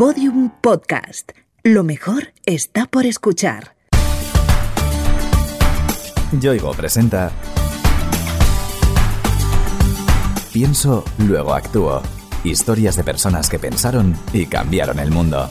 [0.00, 1.32] Podium Podcast.
[1.62, 3.76] Lo mejor está por escuchar.
[6.40, 7.30] Yoigo presenta
[10.54, 12.00] Pienso, luego actúo.
[12.44, 15.50] Historias de personas que pensaron y cambiaron el mundo.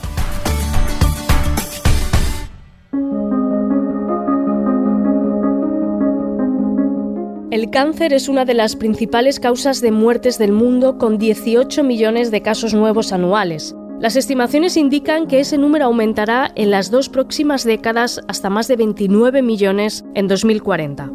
[7.52, 12.32] El cáncer es una de las principales causas de muertes del mundo con 18 millones
[12.32, 13.76] de casos nuevos anuales.
[14.00, 18.76] Las estimaciones indican que ese número aumentará en las dos próximas décadas hasta más de
[18.76, 21.12] 29 millones en 2040.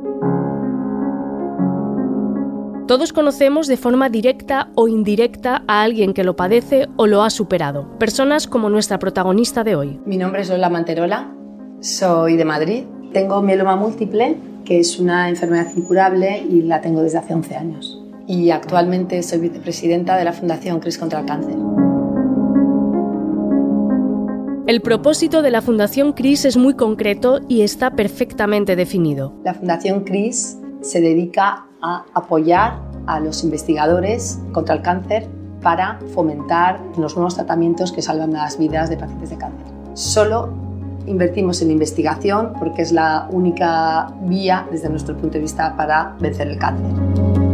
[2.87, 7.31] Todos conocemos de forma directa o indirecta a alguien que lo padece o lo ha
[7.31, 7.97] superado.
[7.97, 9.99] Personas como nuestra protagonista de hoy.
[10.05, 11.33] Mi nombre es Lola Manterola,
[11.79, 17.17] soy de Madrid, tengo mieloma múltiple, que es una enfermedad incurable y la tengo desde
[17.17, 17.99] hace 11 años.
[18.27, 21.55] Y actualmente soy vicepresidenta de la Fundación CRIS contra el Cáncer.
[24.67, 29.31] El propósito de la Fundación CRIS es muy concreto y está perfectamente definido.
[29.43, 35.27] La Fundación CRIS se dedica a apoyar a los investigadores contra el cáncer
[35.61, 39.67] para fomentar los nuevos tratamientos que salvan las vidas de pacientes de cáncer.
[39.93, 40.51] Solo
[41.05, 46.47] invertimos en investigación porque es la única vía desde nuestro punto de vista para vencer
[46.47, 47.44] el cáncer.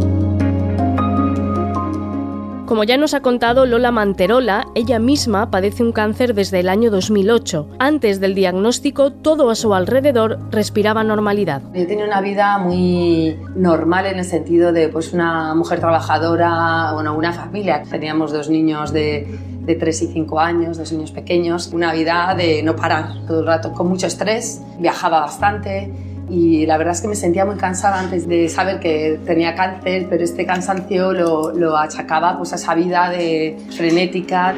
[2.72, 6.90] Como ya nos ha contado Lola Manterola, ella misma padece un cáncer desde el año
[6.90, 7.68] 2008.
[7.78, 11.60] Antes del diagnóstico, todo a su alrededor respiraba normalidad.
[11.74, 17.34] Yo tenía una vida muy normal en el sentido de pues, una mujer trabajadora, una
[17.34, 17.82] familia.
[17.82, 21.70] Teníamos dos niños de, de 3 y 5 años, dos niños pequeños.
[21.74, 24.62] Una vida de no parar todo el rato, con mucho estrés.
[24.78, 25.92] Viajaba bastante
[26.32, 30.06] y la verdad es que me sentía muy cansada antes de saber que tenía cáncer,
[30.08, 34.54] pero este cansancio lo, lo achacaba pues, a esa vida de frenética.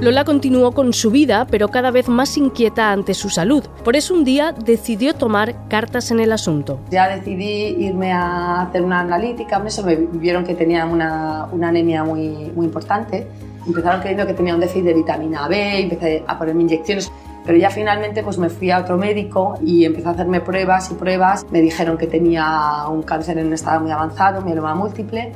[0.00, 3.62] Lola continuó con su vida, pero cada vez más inquieta ante su salud.
[3.84, 6.80] Por eso un día decidió tomar cartas en el asunto.
[6.90, 12.04] Ya decidí irme a hacer una analítica, eso me vieron que tenía una, una anemia
[12.04, 13.26] muy, muy importante.
[13.66, 17.12] Empezaron creyendo que tenía un déficit de vitamina B, empecé a ponerme inyecciones.
[17.50, 20.94] Pero ya finalmente pues me fui a otro médico y empecé a hacerme pruebas y
[20.94, 21.44] pruebas.
[21.50, 25.32] Me dijeron que tenía un cáncer en un estado muy avanzado, mieloma múltiple.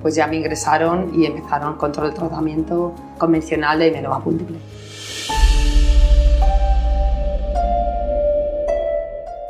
[0.00, 4.56] Pues ya me ingresaron y empezaron con todo el tratamiento convencional de mieloma múltiple.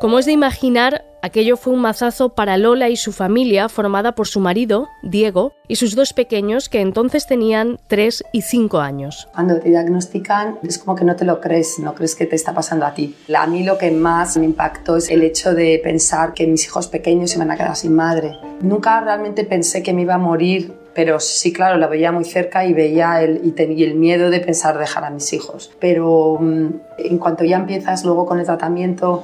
[0.01, 4.29] Como es de imaginar, aquello fue un mazazo para Lola y su familia, formada por
[4.29, 9.27] su marido, Diego, y sus dos pequeños, que entonces tenían 3 y 5 años.
[9.35, 12.55] Cuando te diagnostican, es como que no te lo crees, no crees que te está
[12.55, 13.17] pasando a ti.
[13.37, 16.87] A mí lo que más me impactó es el hecho de pensar que mis hijos
[16.87, 18.37] pequeños se van a quedar sin madre.
[18.61, 22.67] Nunca realmente pensé que me iba a morir pero sí, claro, la veía muy cerca
[22.67, 25.71] y veía el, y, el miedo de pensar dejar a mis hijos.
[25.79, 26.67] Pero mm,
[26.99, 29.23] en cuanto ya empiezas luego con el tratamiento,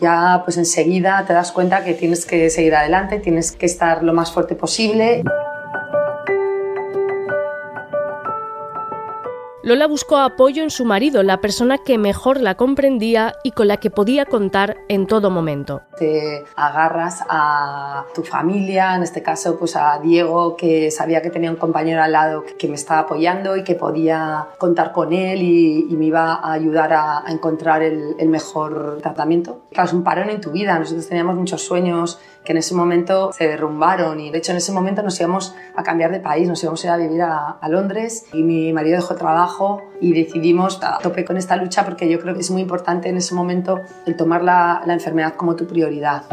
[0.00, 4.12] ya pues enseguida te das cuenta que tienes que seguir adelante, tienes que estar lo
[4.12, 5.22] más fuerte posible.
[9.64, 13.78] Lola buscó apoyo en su marido, la persona que mejor la comprendía y con la
[13.78, 15.80] que podía contar en todo momento.
[15.96, 21.50] Te agarras a tu familia, en este caso pues a Diego, que sabía que tenía
[21.50, 25.86] un compañero al lado que me estaba apoyando y que podía contar con él y,
[25.94, 29.62] me iba a ayudar a, encontrar el, el, mejor tratamiento.
[29.70, 33.32] Claro, es un parón en tu vida, nosotros teníamos muchos sueños que en ese momento
[33.32, 36.62] se derrumbaron y de hecho en ese momento nos íbamos a cambiar de país, nos
[36.62, 39.53] íbamos a ir a vivir a, a Londres y mi marido dejó trabajo
[40.00, 43.16] y decidimos a tope con esta lucha porque yo creo que es muy importante en
[43.16, 46.24] ese momento el tomar la, la enfermedad como tu prioridad.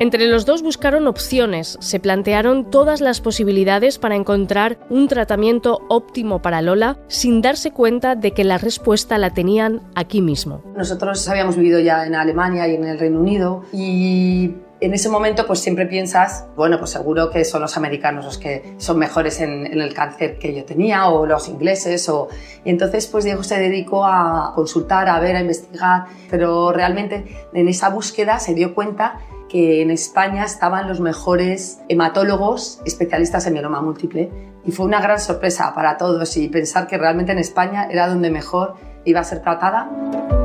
[0.00, 6.42] Entre los dos buscaron opciones, se plantearon todas las posibilidades para encontrar un tratamiento óptimo
[6.42, 10.62] para Lola sin darse cuenta de que la respuesta la tenían aquí mismo.
[10.76, 15.46] Nosotros habíamos vivido ya en Alemania y en el Reino Unido y en ese momento
[15.46, 19.66] pues siempre piensas, bueno, pues seguro que son los americanos los que son mejores en,
[19.66, 22.28] el cáncer que yo tenía o los ingleses o...
[22.64, 27.68] Y entonces pues Diego se dedicó a consultar, a ver, a investigar, pero realmente en
[27.68, 33.80] esa búsqueda se dio cuenta que en España estaban los mejores hematólogos especialistas en mieloma
[33.80, 34.30] múltiple
[34.64, 38.30] y fue una gran sorpresa para todos y pensar que realmente en España era donde
[38.30, 40.43] mejor iba a ser tratada.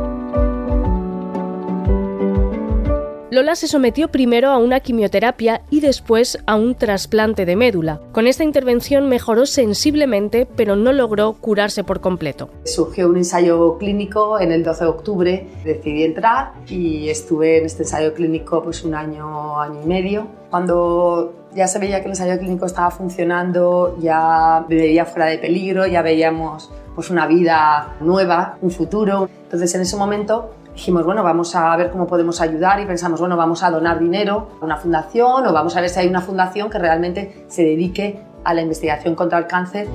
[3.31, 8.01] Lola se sometió primero a una quimioterapia y después a un trasplante de médula.
[8.11, 12.49] Con esta intervención mejoró sensiblemente, pero no logró curarse por completo.
[12.63, 17.83] Surgió un ensayo clínico en el 12 de octubre, decidí entrar y estuve en este
[17.83, 20.27] ensayo clínico pues un año, año y medio.
[20.49, 25.37] Cuando ya se veía que el ensayo clínico estaba funcionando, ya me veía fuera de
[25.37, 29.29] peligro, ya veíamos pues una vida nueva, un futuro.
[29.43, 33.35] Entonces en ese momento dijimos, bueno, vamos a ver cómo podemos ayudar y pensamos, bueno,
[33.35, 36.69] vamos a donar dinero a una fundación o vamos a ver si hay una fundación
[36.69, 39.89] que realmente se dedique a la investigación contra el cáncer.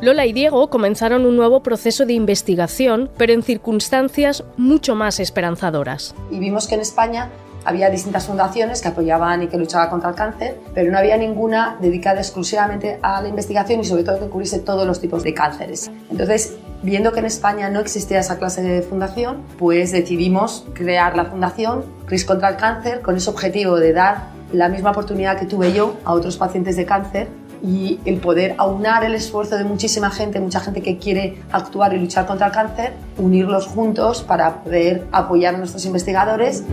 [0.00, 6.14] Lola y Diego comenzaron un nuevo proceso de investigación, pero en circunstancias mucho más esperanzadoras.
[6.30, 7.28] Y vimos que en España
[7.64, 11.76] había distintas fundaciones que apoyaban y que luchaban contra el cáncer, pero no había ninguna
[11.80, 15.90] dedicada exclusivamente a la investigación y sobre todo que cubriese todos los tipos de cánceres.
[16.08, 21.26] Entonces, viendo que en España no existía esa clase de fundación, pues decidimos crear la
[21.26, 25.72] fundación CRIS contra el cáncer con ese objetivo de dar la misma oportunidad que tuve
[25.72, 27.28] yo a otros pacientes de cáncer
[27.62, 31.98] y el poder aunar el esfuerzo de muchísima gente, mucha gente que quiere actuar y
[31.98, 36.64] luchar contra el cáncer, unirlos juntos para poder apoyar a nuestros investigadores.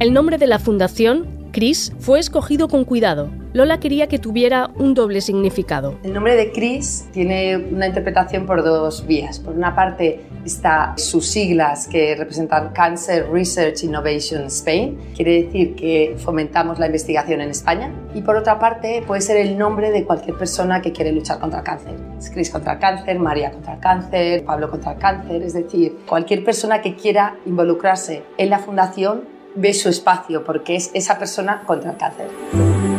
[0.00, 3.30] El nombre de la fundación, CRIS, fue escogido con cuidado.
[3.54, 5.98] Lola quería que tuviera un doble significado.
[6.02, 9.38] El nombre de CRIS tiene una interpretación por dos vías.
[9.38, 16.14] Por una parte está sus siglas que representan Cancer Research Innovation Spain, quiere decir que
[16.18, 17.90] fomentamos la investigación en España.
[18.14, 21.60] Y por otra parte puede ser el nombre de cualquier persona que quiere luchar contra
[21.60, 21.94] el cáncer.
[22.32, 26.44] Cris contra el cáncer, María contra el cáncer, Pablo contra el cáncer, es decir, cualquier
[26.44, 29.22] persona que quiera involucrarse en la fundación
[29.54, 32.97] ve su espacio porque es esa persona contra el cáncer.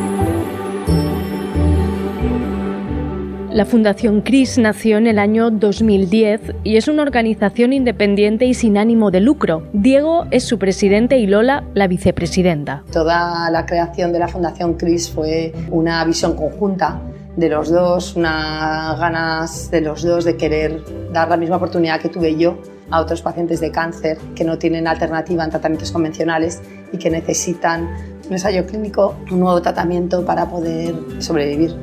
[3.59, 8.77] La Fundación CRIS nació en el año 2010 y es una organización independiente y sin
[8.77, 9.67] ánimo de lucro.
[9.73, 12.85] Diego es su presidente y Lola la vicepresidenta.
[12.89, 17.01] Toda la creación de la Fundación CRIS fue una visión conjunta
[17.35, 20.81] de los dos, unas ganas de los dos de querer
[21.11, 22.59] dar la misma oportunidad que tuve yo
[22.89, 26.61] a otros pacientes de cáncer que no tienen alternativa en tratamientos convencionales
[26.93, 27.89] y que necesitan
[28.25, 31.75] un ensayo clínico, un nuevo tratamiento para poder sobrevivir.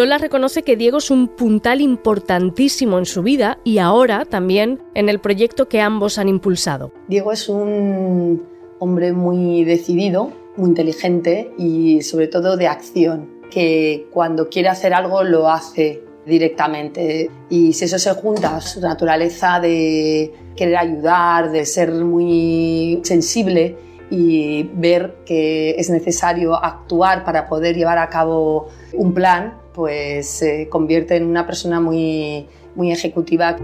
[0.00, 5.10] Lola reconoce que Diego es un puntal importantísimo en su vida y ahora también en
[5.10, 6.90] el proyecto que ambos han impulsado.
[7.06, 8.42] Diego es un
[8.78, 15.22] hombre muy decidido, muy inteligente y sobre todo de acción, que cuando quiere hacer algo
[15.22, 17.30] lo hace directamente.
[17.50, 23.76] Y si eso se junta a su naturaleza de querer ayudar, de ser muy sensible
[24.10, 30.68] y ver que es necesario actuar para poder llevar a cabo un plan, pues se
[30.68, 33.56] convierte en una persona muy, muy ejecutiva.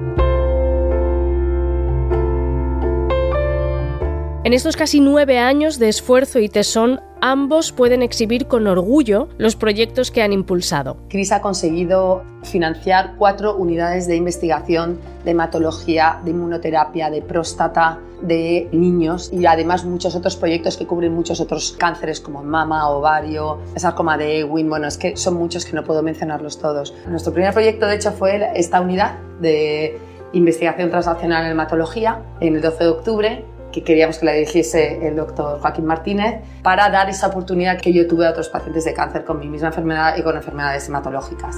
[4.43, 9.57] En estos casi nueve años de esfuerzo y tesón, ambos pueden exhibir con orgullo los
[9.57, 10.97] proyectos que han impulsado.
[11.09, 18.69] CRIS ha conseguido financiar cuatro unidades de investigación de hematología, de inmunoterapia, de próstata, de
[18.73, 24.17] niños y además muchos otros proyectos que cubren muchos otros cánceres como mama, ovario, sarcoma
[24.17, 26.95] de Ewing, bueno, es que son muchos que no puedo mencionarlos todos.
[27.09, 29.99] Nuestro primer proyecto de hecho fue esta unidad de
[30.33, 35.17] investigación transaccional en hematología en el 12 de octubre que queríamos que la dirigiese el
[35.17, 39.25] doctor Joaquín Martínez para dar esa oportunidad que yo tuve a otros pacientes de cáncer
[39.25, 41.57] con mi misma enfermedad y con enfermedades hematológicas.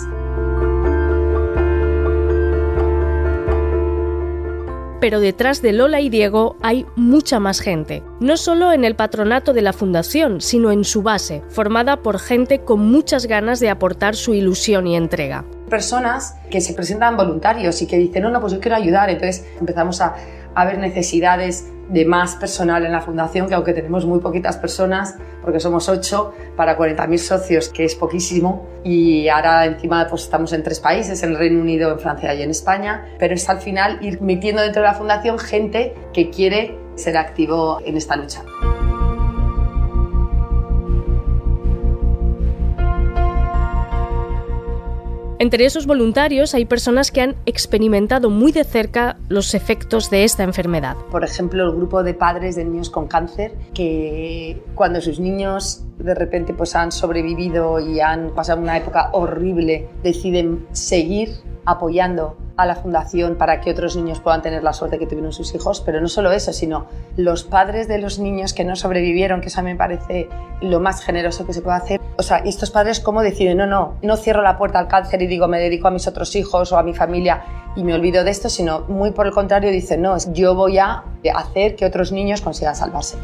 [5.00, 9.52] pero detrás de Lola y Diego hay mucha más gente, no solo en el patronato
[9.52, 14.16] de la fundación, sino en su base, formada por gente con muchas ganas de aportar
[14.16, 15.44] su ilusión y entrega.
[15.70, 19.46] Personas que se presentan voluntarios y que dicen, no, no, pues yo quiero ayudar, entonces
[19.60, 20.16] empezamos a,
[20.54, 25.16] a ver necesidades de más personal en la fundación, que aunque tenemos muy poquitas personas,
[25.42, 30.62] porque somos 8 para 40.000 socios, que es poquísimo, y ahora encima pues estamos en
[30.62, 33.98] tres países, en el Reino Unido, en Francia y en España, pero es al final
[34.02, 38.42] ir metiendo dentro de la fundación gente que quiere ser activo en esta lucha.
[45.40, 50.42] Entre esos voluntarios hay personas que han experimentado muy de cerca los efectos de esta
[50.42, 50.96] enfermedad.
[51.12, 56.16] Por ejemplo, el grupo de padres de niños con cáncer que cuando sus niños de
[56.16, 61.30] repente pues han sobrevivido y han pasado una época horrible, deciden seguir
[61.64, 65.54] apoyando a la fundación para que otros niños puedan tener la suerte que tuvieron sus
[65.54, 66.86] hijos, pero no solo eso, sino
[67.16, 70.28] los padres de los niños que no sobrevivieron, que eso a mí me parece
[70.60, 72.00] lo más generoso que se puede hacer.
[72.16, 75.28] O sea, estos padres cómo deciden, no, no, no cierro la puerta al cáncer y
[75.28, 77.44] digo, me dedico a mis otros hijos o a mi familia
[77.76, 81.04] y me olvido de esto, sino muy por el contrario dicen, no, yo voy a
[81.32, 83.16] hacer que otros niños consigan salvarse.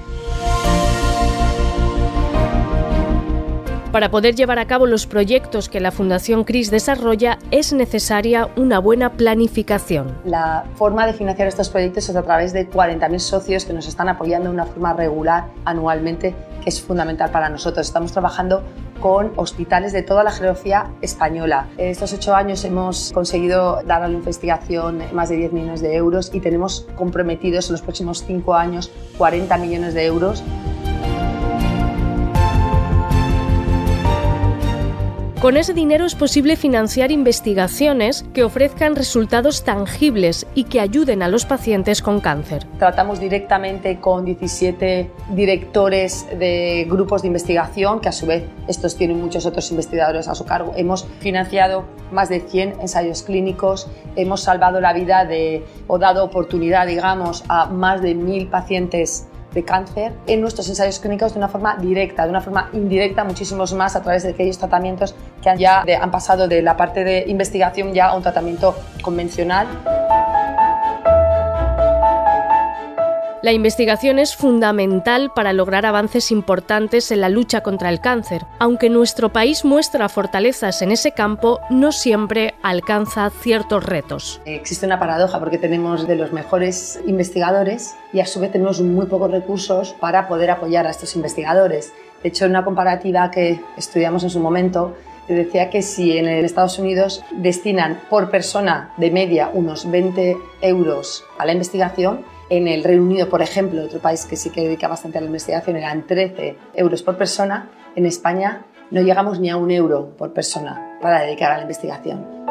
[3.95, 8.81] Para poder llevar a cabo los proyectos que la Fundación CRIS desarrolla es necesaria una
[8.81, 10.19] buena planificación.
[10.25, 14.09] La forma de financiar estos proyectos es a través de 40.000 socios que nos están
[14.09, 16.35] apoyando de una forma regular anualmente,
[16.65, 17.87] que es fundamental para nosotros.
[17.87, 18.65] Estamos trabajando
[19.01, 21.69] con hospitales de toda la geografía española.
[21.79, 26.33] Estos ocho años hemos conseguido dar a la investigación más de 10 millones de euros
[26.35, 30.43] y tenemos comprometidos en los próximos cinco años 40 millones de euros
[35.45, 41.29] Con ese dinero es posible financiar investigaciones que ofrezcan resultados tangibles y que ayuden a
[41.29, 42.65] los pacientes con cáncer.
[42.79, 49.21] Tratamos directamente con 17 directores de grupos de investigación, que a su vez estos tienen
[49.21, 50.73] muchos otros investigadores a su cargo.
[50.79, 53.87] Hemos financiado más de 100 ensayos clínicos,
[54.17, 59.65] hemos salvado la vida de, o dado oportunidad, digamos, a más de mil pacientes de
[59.65, 63.97] cáncer en nuestros ensayos clínicos de una forma directa, de una forma indirecta, muchísimos más
[63.97, 68.07] a través de aquellos tratamientos que ya han pasado de la parte de investigación ya
[68.07, 69.67] a un tratamiento convencional.
[73.45, 78.47] La investigación es fundamental para lograr avances importantes en la lucha contra el cáncer.
[78.59, 84.41] Aunque nuestro país muestra fortalezas en ese campo, no siempre alcanza ciertos retos.
[84.47, 89.05] Existe una paradoja porque tenemos de los mejores investigadores y a su vez tenemos muy
[89.05, 91.93] pocos recursos para poder apoyar a estos investigadores.
[92.23, 94.97] De hecho, en una comparativa que estudiamos en su momento,
[95.29, 101.45] decía que si en Estados Unidos destinan por persona de media unos 20 euros a
[101.45, 105.19] la investigación, en el Reino Unido, por ejemplo, otro país que sí que dedica bastante
[105.19, 107.71] a la investigación, eran 13 euros por persona.
[107.97, 112.45] En España no llegamos ni a un euro por persona para dedicar a la investigación.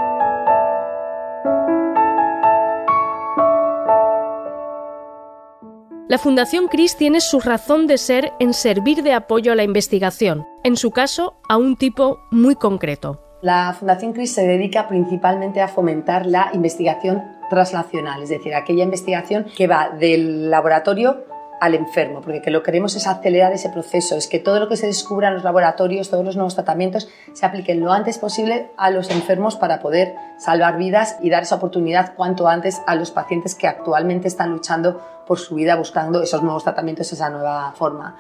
[6.10, 10.46] La Fundación CRIS tiene su razón de ser en servir de apoyo a la investigación,
[10.64, 13.20] en su caso a un tipo muy concreto.
[13.42, 19.46] La Fundación CRIS se dedica principalmente a fomentar la investigación translacional, es decir, aquella investigación
[19.56, 21.26] que va del laboratorio
[21.64, 24.76] al enfermo, porque lo que queremos es acelerar ese proceso, es que todo lo que
[24.76, 28.90] se descubra en los laboratorios, todos los nuevos tratamientos, se apliquen lo antes posible a
[28.90, 33.56] los enfermos para poder salvar vidas y dar esa oportunidad cuanto antes a los pacientes
[33.56, 38.18] que actualmente están luchando por su vida buscando esos nuevos tratamientos, esa nueva forma.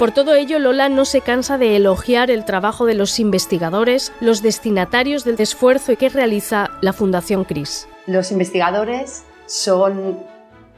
[0.00, 4.40] Por todo ello, Lola no se cansa de elogiar el trabajo de los investigadores, los
[4.40, 7.86] destinatarios del esfuerzo que realiza la Fundación CRIS.
[8.06, 10.20] Los investigadores son,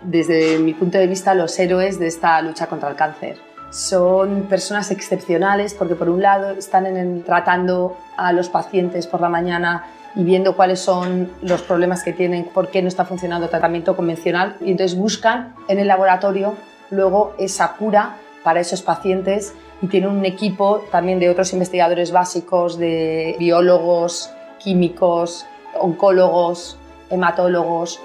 [0.02, 3.36] desde mi punto de vista, los héroes de esta lucha contra el cáncer.
[3.70, 9.84] Son personas excepcionales porque, por un lado, están tratando a los pacientes por la mañana
[10.16, 13.94] y viendo cuáles son los problemas que tienen, por qué no está funcionando el tratamiento
[13.94, 16.56] convencional, y entonces buscan en el laboratorio
[16.90, 22.78] luego esa cura para esos pacientes y tiene un equipo también de otros investigadores básicos,
[22.78, 25.46] de biólogos, químicos,
[25.78, 26.78] oncólogos,
[27.11, 28.00] hematólogos.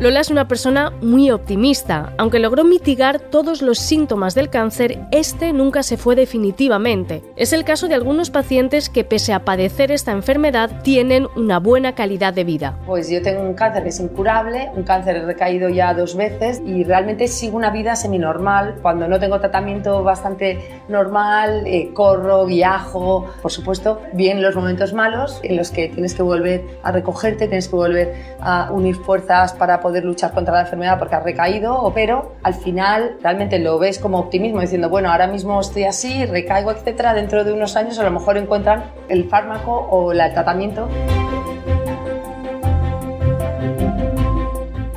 [0.00, 2.12] Lola es una persona muy optimista.
[2.18, 7.24] Aunque logró mitigar todos los síntomas del cáncer, este nunca se fue definitivamente.
[7.34, 11.96] Es el caso de algunos pacientes que, pese a padecer esta enfermedad, tienen una buena
[11.96, 12.78] calidad de vida.
[12.86, 16.84] Pues yo tengo un cáncer que es incurable, un cáncer recaído ya dos veces y
[16.84, 18.76] realmente sigo una vida semi-normal.
[18.80, 23.26] Cuando no tengo tratamiento bastante normal, eh, corro, viajo.
[23.42, 27.66] Por supuesto, bien los momentos malos en los que tienes que volver a recogerte, tienes
[27.66, 31.90] que volver a unir fuerzas para poder poder luchar contra la enfermedad porque has recaído,
[31.94, 36.70] pero al final realmente lo ves como optimismo, diciendo, bueno, ahora mismo estoy así, recaigo,
[36.70, 40.88] etcétera, dentro de unos años a lo mejor encuentran el fármaco o el tratamiento.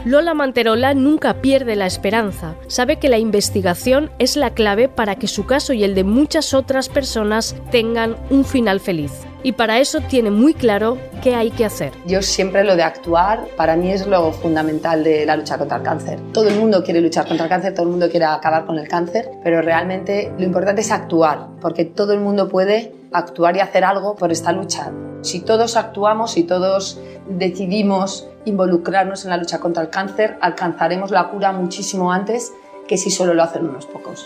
[0.03, 2.55] Lola Manterola nunca pierde la esperanza.
[2.67, 6.53] Sabe que la investigación es la clave para que su caso y el de muchas
[6.53, 11.65] otras personas tengan un final feliz y para eso tiene muy claro qué hay que
[11.65, 11.91] hacer.
[12.05, 15.83] Yo siempre lo de actuar, para mí es lo fundamental de la lucha contra el
[15.83, 16.19] cáncer.
[16.33, 18.87] Todo el mundo quiere luchar contra el cáncer, todo el mundo quiere acabar con el
[18.87, 23.83] cáncer, pero realmente lo importante es actuar, porque todo el mundo puede actuar y hacer
[23.83, 24.91] algo por esta lucha.
[25.21, 31.29] Si todos actuamos, si todos decidimos involucrarnos en la lucha contra el cáncer, alcanzaremos la
[31.29, 32.51] cura muchísimo antes
[32.87, 34.25] que si solo lo hacen unos pocos.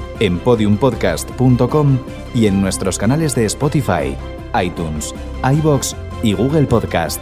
[0.21, 1.97] en podiumpodcast.com
[2.33, 4.15] y en nuestros canales de Spotify,
[4.61, 5.13] iTunes,
[5.43, 7.19] iBox y Google Podcast.